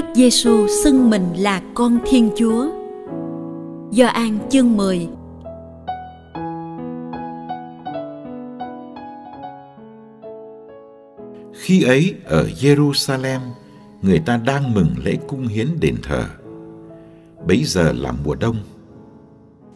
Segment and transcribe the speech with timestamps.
[0.00, 2.70] Đức Giêsu xưng mình là con Thiên Chúa.
[3.90, 5.08] Do An chương 10
[11.52, 13.40] Khi ấy ở Jerusalem,
[14.02, 16.24] người ta đang mừng lễ cung hiến đền thờ.
[17.46, 18.56] Bấy giờ là mùa đông.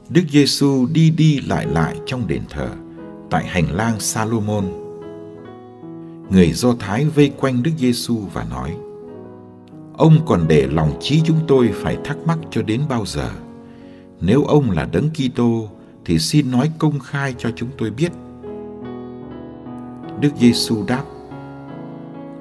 [0.08, 2.68] Đức Giêsu đi đi lại lại trong đền thờ,
[3.30, 4.64] tại hành lang Salomon.
[6.30, 8.76] Người Do Thái vây quanh Đức Giêsu và nói:
[9.96, 13.30] Ông còn để lòng trí chúng tôi phải thắc mắc cho đến bao giờ?
[14.20, 15.68] Nếu ông là đấng Kitô
[16.04, 18.12] thì xin nói công khai cho chúng tôi biết.
[20.20, 21.04] Đức Giêsu đáp: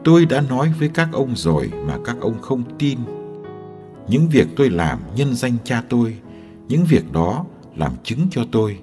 [0.03, 2.99] Tôi đã nói với các ông rồi mà các ông không tin.
[4.07, 6.15] Những việc tôi làm nhân danh cha tôi,
[6.67, 8.77] những việc đó làm chứng cho tôi.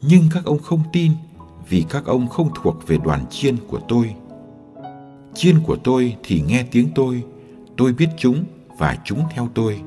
[0.00, 1.12] Nhưng các ông không tin
[1.68, 4.14] vì các ông không thuộc về đoàn chiên của tôi.
[5.34, 7.22] Chiên của tôi thì nghe tiếng tôi,
[7.78, 8.44] tôi biết chúng
[8.78, 9.80] và chúng theo tôi.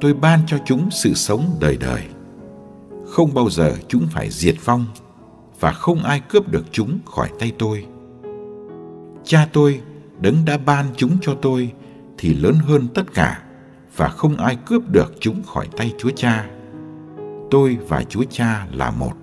[0.00, 2.02] Tôi ban cho chúng sự sống đời đời.
[3.06, 4.86] Không bao giờ chúng phải diệt vong
[5.60, 7.86] và không ai cướp được chúng khỏi tay tôi.
[9.24, 9.80] Cha tôi,
[10.20, 11.72] đấng đã ban chúng cho tôi
[12.18, 13.42] thì lớn hơn tất cả
[13.96, 16.50] và không ai cướp được chúng khỏi tay Chúa Cha.
[17.50, 19.21] Tôi và Chúa Cha là một.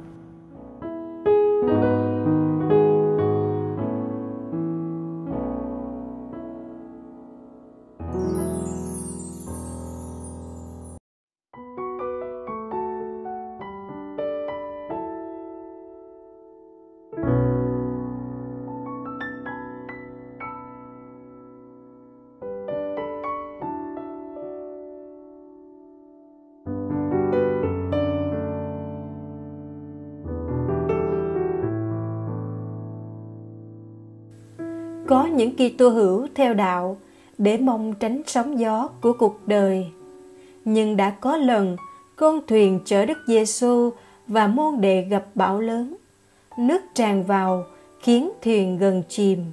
[35.10, 36.98] Có những Kitô hữu theo đạo
[37.38, 39.88] để mong tránh sóng gió của cuộc đời.
[40.66, 41.78] Nhưng đã có lần
[42.16, 43.90] con thuyền chở Đức Giêsu
[44.28, 45.96] và môn đệ gặp bão lớn.
[46.58, 47.66] Nước tràn vào
[48.00, 49.46] khiến thuyền gần chìm,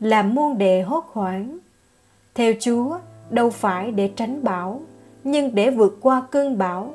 [0.00, 1.58] làm môn đệ hốt hoảng.
[2.34, 2.98] Theo Chúa,
[3.30, 4.80] đâu phải để tránh bão,
[5.24, 6.94] nhưng để vượt qua cơn bão.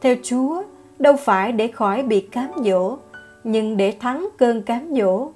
[0.00, 0.62] Theo Chúa,
[0.98, 2.96] đâu phải để khỏi bị cám dỗ,
[3.44, 5.28] nhưng để thắng cơn cám dỗ.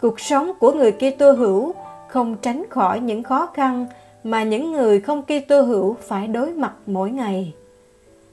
[0.00, 1.74] Cuộc sống của người Kitô hữu
[2.08, 3.86] không tránh khỏi những khó khăn
[4.24, 7.54] mà những người không Kitô hữu phải đối mặt mỗi ngày.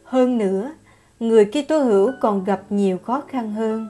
[0.03, 0.71] Hơn nữa,
[1.19, 3.87] người Kitô hữu còn gặp nhiều khó khăn hơn.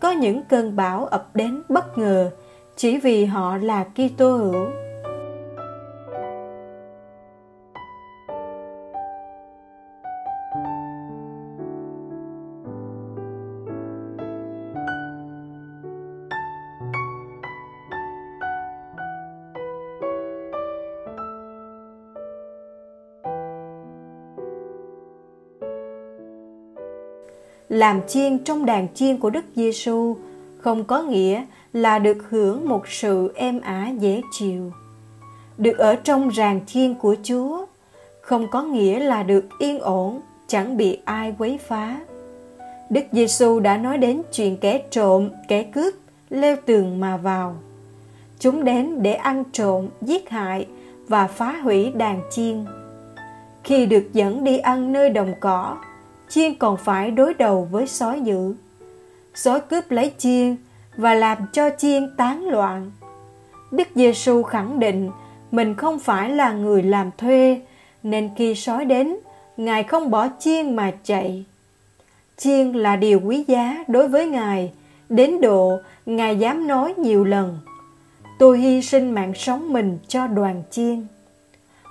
[0.00, 2.30] Có những cơn bão ập đến bất ngờ
[2.76, 4.87] chỉ vì họ là Kitô hữu.
[27.68, 30.16] Làm chiên trong đàn chiên của Đức Giêsu
[30.58, 34.72] không có nghĩa là được hưởng một sự êm ả dễ chịu.
[35.58, 37.66] Được ở trong ràng chiên của Chúa
[38.20, 42.00] không có nghĩa là được yên ổn, chẳng bị ai quấy phá.
[42.90, 45.94] Đức Giêsu đã nói đến chuyện kẻ trộm, kẻ cướp
[46.30, 47.56] leo tường mà vào.
[48.38, 50.66] Chúng đến để ăn trộm, giết hại
[51.08, 52.64] và phá hủy đàn chiên.
[53.64, 55.76] Khi được dẫn đi ăn nơi đồng cỏ,
[56.28, 58.54] chiên còn phải đối đầu với sói dữ.
[59.34, 60.56] Sói cướp lấy chiên
[60.96, 62.90] và làm cho chiên tán loạn.
[63.70, 65.10] Đức Giêsu khẳng định
[65.50, 67.60] mình không phải là người làm thuê,
[68.02, 69.16] nên khi sói đến,
[69.56, 71.44] Ngài không bỏ chiên mà chạy.
[72.36, 74.72] chiên là điều quý giá đối với Ngài,
[75.08, 77.58] đến độ Ngài dám nói nhiều lần,
[78.38, 81.06] tôi hy sinh mạng sống mình cho đoàn chiên.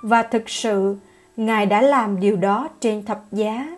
[0.02, 0.96] Và thực sự,
[1.36, 3.77] Ngài đã làm điều đó trên thập giá.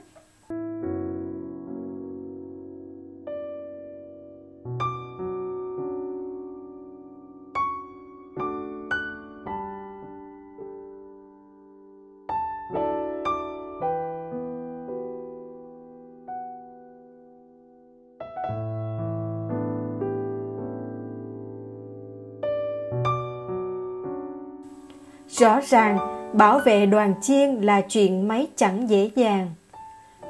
[25.40, 25.98] Rõ ràng,
[26.32, 29.50] bảo vệ đoàn chiên là chuyện mấy chẳng dễ dàng.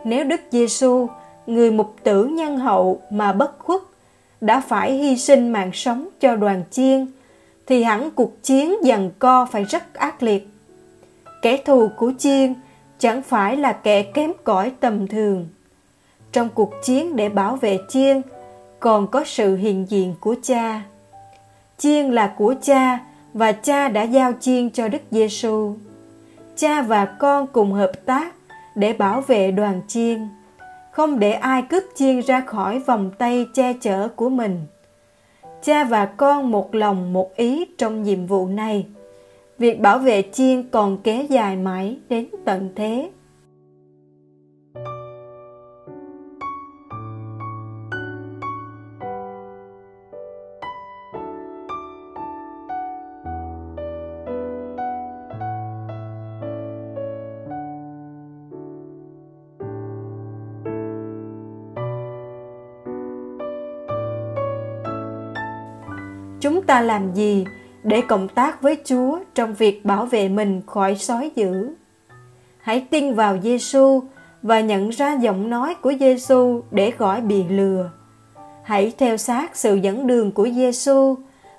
[0.04, 1.06] Nếu Đức Giêsu,
[1.46, 3.80] người mục tử nhân hậu mà bất khuất,
[4.40, 7.06] đã phải hy sinh mạng sống cho đoàn chiên,
[7.66, 10.48] thì hẳn cuộc chiến dần co phải rất ác liệt.
[11.42, 12.54] Kẻ thù của chiên
[12.98, 15.48] chẳng phải là kẻ kém cỏi tầm thường.
[16.32, 18.22] Trong cuộc chiến để bảo vệ chiên,
[18.80, 20.82] còn có sự hiện diện của cha.
[21.78, 22.98] Chiên là của cha,
[23.34, 25.74] và cha đã giao chiên cho Đức Giêsu.
[26.56, 28.34] Cha và con cùng hợp tác
[28.74, 30.28] để bảo vệ đoàn chiên,
[30.90, 34.66] không để ai cướp chiên ra khỏi vòng tay che chở của mình.
[35.62, 38.86] Cha và con một lòng một ý trong nhiệm vụ này.
[39.58, 43.10] Việc bảo vệ chiên còn kéo dài mãi đến tận thế.
[66.70, 67.44] Ta làm gì
[67.82, 71.74] để cộng tác với Chúa trong việc bảo vệ mình khỏi sói dữ.
[72.60, 74.02] Hãy tin vào Giêsu
[74.42, 77.90] và nhận ra giọng nói của Giêsu để khỏi bị lừa.
[78.62, 81.14] Hãy theo sát sự dẫn đường của Giêsu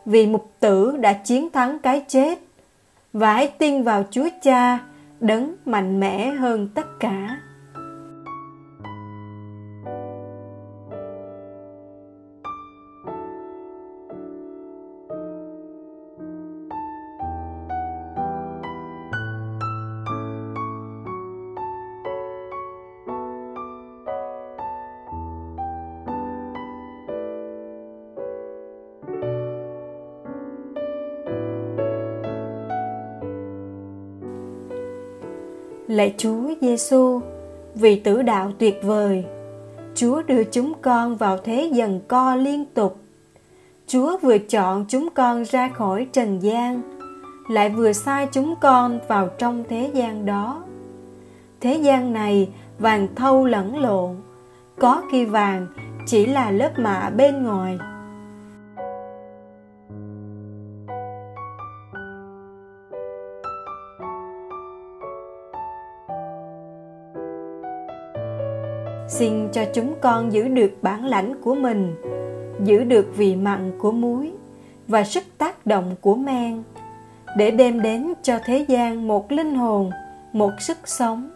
[0.06, 2.40] vì mục tử đã chiến thắng cái chết
[3.14, 4.80] và hãy tin vào Chúa Cha
[5.20, 7.38] đấng mạnh mẽ hơn tất cả.
[35.92, 37.22] Lạy Chúa Giêsu,
[37.76, 39.26] vì tử đạo tuyệt vời,
[39.96, 42.98] Chúa đưa chúng con vào thế dần co liên tục.
[43.88, 46.82] Chúa vừa chọn chúng con ra khỏi trần gian,
[47.50, 50.64] lại vừa sai chúng con vào trong thế gian đó.
[51.62, 52.50] Thế gian này
[52.80, 54.16] vàng thâu lẫn lộn,
[54.80, 55.68] có khi vàng
[56.08, 57.78] chỉ là lớp mạ bên ngoài
[69.22, 71.96] xin cho chúng con giữ được bản lãnh của mình,
[72.64, 74.32] giữ được vị mặn của muối
[74.88, 76.64] và sức tác động của men,
[77.38, 79.92] để đem đến cho thế gian một linh hồn,
[80.34, 81.30] một sức sống.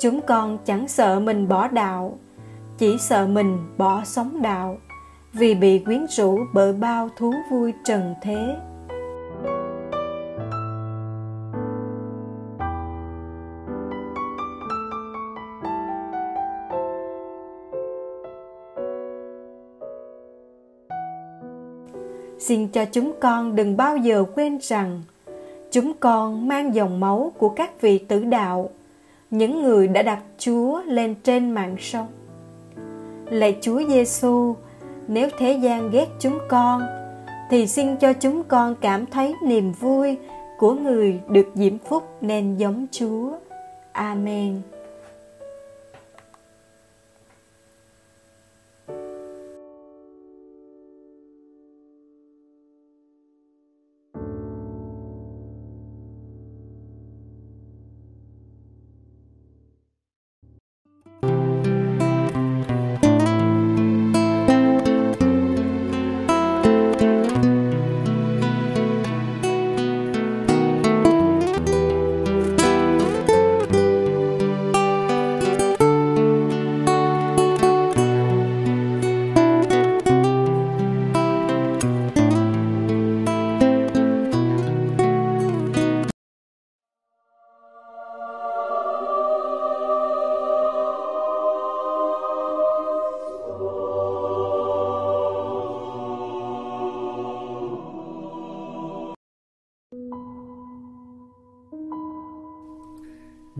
[0.00, 2.18] Chúng con chẳng sợ mình bỏ đạo,
[2.78, 4.76] chỉ sợ mình bỏ sống đạo
[5.32, 8.56] vì bị quyến rũ bởi bao thú vui trần thế.
[22.46, 25.02] Xin cho chúng con đừng bao giờ quên rằng
[25.70, 28.70] chúng con mang dòng máu của các vị tử đạo,
[29.30, 32.06] những người đã đặt Chúa lên trên mạng sông
[33.30, 34.54] Lạy Chúa Giêsu,
[35.08, 36.82] nếu thế gian ghét chúng con,
[37.50, 40.18] thì xin cho chúng con cảm thấy niềm vui
[40.58, 43.32] của người được diễm phúc nên giống Chúa.
[43.92, 44.73] Amen.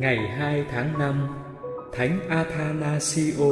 [0.04, 1.28] Ngày 2 tháng 5
[1.92, 3.46] Thánh Athanasio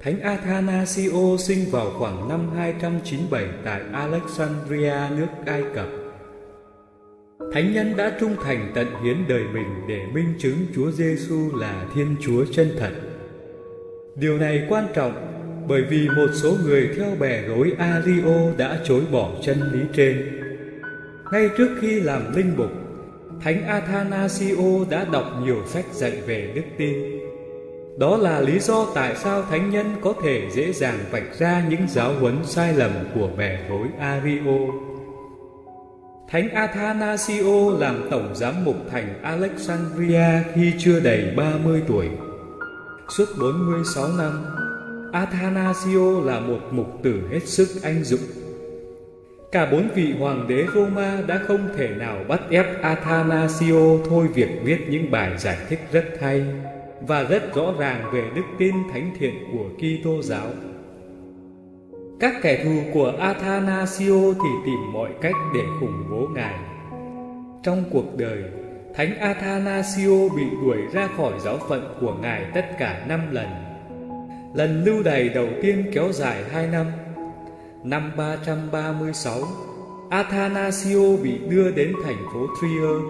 [0.00, 5.86] Thánh Athanasio sinh vào khoảng năm 297 tại Alexandria, nước Ai Cập.
[7.52, 11.84] Thánh nhân đã trung thành tận hiến đời mình để minh chứng Chúa Giêsu là
[11.94, 12.92] Thiên Chúa chân thật.
[14.16, 15.26] Điều này quan trọng
[15.68, 20.39] bởi vì một số người theo bè rối Ario đã chối bỏ chân lý trên.
[21.32, 22.70] Ngay trước khi làm linh mục,
[23.40, 27.20] Thánh Athanasio đã đọc nhiều sách dạy về đức tin.
[27.98, 31.88] Đó là lý do tại sao thánh nhân có thể dễ dàng vạch ra những
[31.88, 34.52] giáo huấn sai lầm của bè phối Ario.
[36.28, 42.08] Thánh Athanasio làm tổng giám mục thành Alexandria khi chưa đầy 30 tuổi.
[43.16, 44.44] Suốt 46 năm,
[45.12, 48.39] Athanasio là một mục tử hết sức anh dũng.
[49.52, 54.48] Cả bốn vị hoàng đế Roma đã không thể nào bắt ép Athanasio thôi việc
[54.62, 56.44] viết những bài giải thích rất hay
[57.00, 60.46] và rất rõ ràng về đức tin thánh thiện của Kitô giáo.
[62.20, 66.54] Các kẻ thù của Athanasio thì tìm mọi cách để khủng bố ngài.
[67.62, 68.42] Trong cuộc đời,
[68.94, 73.48] Thánh Athanasio bị đuổi ra khỏi giáo phận của ngài tất cả năm lần.
[74.54, 76.86] Lần lưu đày đầu tiên kéo dài hai năm.
[77.84, 79.34] Năm 336,
[80.10, 83.02] Athanasio bị đưa đến thành phố Trier.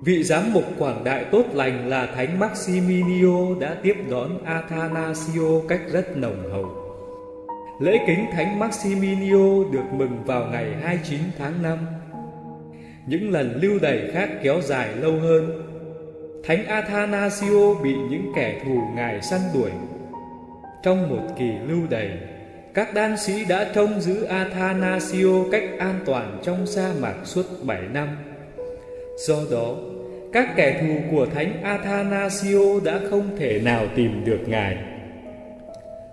[0.00, 5.80] Vị giám mục quảng đại tốt lành là Thánh Maximinio đã tiếp đón Athanasio cách
[5.92, 6.74] rất nồng hậu.
[7.80, 11.78] Lễ kính Thánh Maximinio được mừng vào ngày 29 tháng 5
[13.06, 15.62] những lần lưu đày khác kéo dài lâu hơn.
[16.44, 19.70] Thánh Athanasio bị những kẻ thù ngài săn đuổi.
[20.82, 22.18] Trong một kỳ lưu đày,
[22.76, 27.82] các đan sĩ đã trông giữ Athanasio cách an toàn trong sa mạc suốt 7
[27.92, 28.08] năm.
[29.26, 29.76] Do đó,
[30.32, 34.76] các kẻ thù của Thánh Athanasio đã không thể nào tìm được ngài.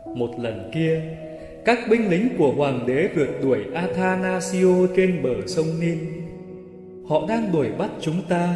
[0.05, 1.01] Một lần kia,
[1.65, 5.98] các binh lính của hoàng đế vượt đuổi Athanasio trên bờ sông Nin
[7.08, 8.55] Họ đang đuổi bắt chúng ta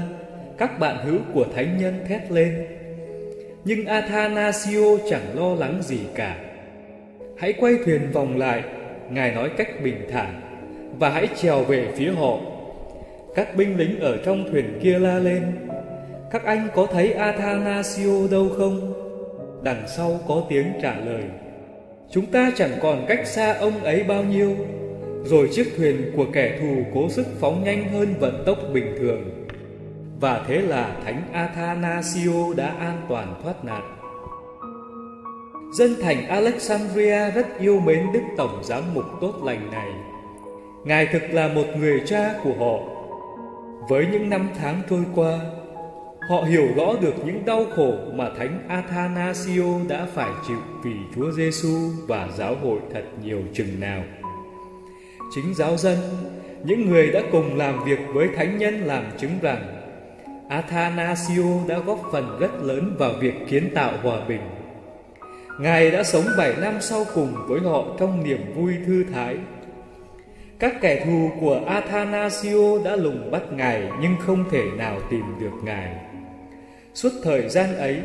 [0.57, 2.67] Các bạn hữu của thánh nhân thét lên
[3.65, 6.37] Nhưng Athanasio chẳng lo lắng gì cả
[7.39, 8.63] Hãy quay thuyền vòng lại,
[9.10, 10.41] Ngài nói cách bình thản,
[11.00, 12.38] Và hãy trèo về phía họ
[13.36, 15.41] Các binh lính ở trong thuyền kia la lên,
[16.32, 18.94] Các anh có thấy Athanasio đâu không?
[19.63, 21.24] Đằng sau có tiếng trả lời,
[22.12, 24.56] Chúng ta chẳng còn cách xa ông ấy bao nhiêu,
[25.24, 29.46] rồi chiếc thuyền của kẻ thù cố sức phóng nhanh hơn vận tốc bình thường.
[30.20, 33.97] Và thế là Thánh Athanasio đã an toàn thoát nạn.
[35.71, 39.91] Dân thành Alexandria rất yêu mến Đức Tổng Giám mục tốt lành này.
[40.86, 42.79] Ngài thực là một người cha của họ.
[43.89, 45.39] Với những năm tháng trôi qua,
[46.29, 51.31] họ hiểu rõ được những đau khổ mà Thánh Athanasio đã phải chịu vì Chúa
[51.31, 54.03] Giêsu và giáo hội thật nhiều chừng nào
[55.31, 55.97] chính giáo dân,
[56.63, 59.74] những người đã cùng làm việc với thánh nhân làm chứng rằng
[60.50, 64.41] Athanasio đã góp phần rất lớn vào việc kiến tạo hòa bình.
[65.59, 69.37] Ngài đã sống 7 năm sau cùng với họ trong niềm vui thư thái.
[70.59, 75.63] Các kẻ thù của Athanasio đã lùng bắt Ngài nhưng không thể nào tìm được
[75.63, 75.95] Ngài.
[76.93, 78.01] Suốt thời gian ấy,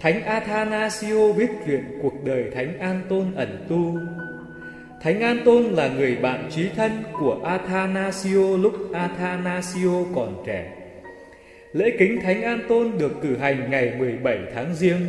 [0.00, 3.98] Thánh Athanasio viết chuyện cuộc đời Thánh An Tôn ẩn tu
[5.02, 10.72] Thánh An Tôn là người bạn trí thân của Athanasio lúc Athanasio còn trẻ.
[11.72, 15.00] Lễ kính Thánh An Tôn được cử hành ngày 17 tháng Giêng.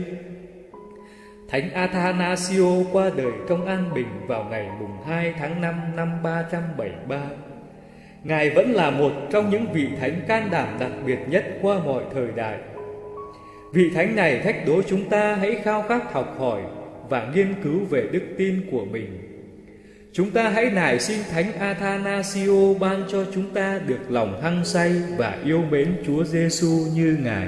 [1.51, 7.22] Thánh Athanasio qua đời trong an bình vào ngày mùng 2 tháng 5 năm 373.
[8.24, 12.03] Ngài vẫn là một trong những vị thánh can đảm đặc biệt nhất qua mọi
[12.13, 12.58] thời đại.
[13.74, 16.62] Vị thánh này thách đố chúng ta hãy khao khát học hỏi
[17.10, 19.31] và nghiên cứu về đức tin của mình
[20.13, 24.93] Chúng ta hãy nài xin Thánh Athanasio ban cho chúng ta được lòng hăng say
[25.17, 27.48] và yêu mến Chúa Giêsu như Ngài.